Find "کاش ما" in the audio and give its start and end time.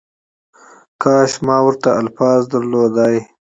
1.01-1.57